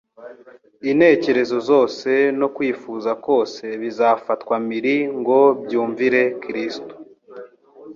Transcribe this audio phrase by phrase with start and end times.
[0.91, 2.09] Intekerezo zose
[2.39, 6.93] no kwifuza kose bizafatwa mpiri ngo byumvire Kristo.